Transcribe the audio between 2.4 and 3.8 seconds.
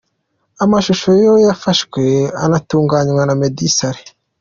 anatunganywa na Meddy